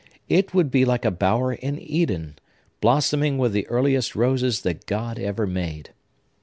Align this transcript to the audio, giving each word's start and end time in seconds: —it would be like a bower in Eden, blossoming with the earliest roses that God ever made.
—it 0.27 0.51
would 0.51 0.71
be 0.71 0.83
like 0.83 1.05
a 1.05 1.11
bower 1.11 1.53
in 1.53 1.79
Eden, 1.79 2.39
blossoming 2.79 3.37
with 3.37 3.51
the 3.53 3.67
earliest 3.67 4.15
roses 4.15 4.63
that 4.63 4.87
God 4.87 5.19
ever 5.19 5.45
made. 5.45 5.91